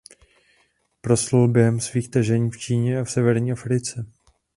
[1.01, 4.05] Proslul během svých tažení v Číně a v severní Africe.